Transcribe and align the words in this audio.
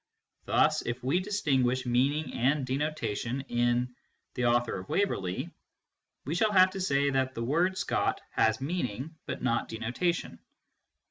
Thus 0.45 0.81
if 0.81 1.03
we 1.03 1.19
distinguish 1.19 1.85
meaning 1.85 2.33
and 2.33 2.65
denotation 2.65 3.41
in" 3.49 3.95
the 4.33 4.47
author 4.47 4.79
of 4.79 4.89
Waverley," 4.89 5.51
we 6.25 6.33
shall 6.33 6.51
have 6.51 6.71
to 6.71 6.81
say 6.81 7.11
that" 7.11 7.35
Scott" 7.77 8.19
has 8.31 8.59
mean 8.59 8.87
ing 8.87 9.15
but 9.27 9.43
not 9.43 9.69
denotation. 9.69 10.39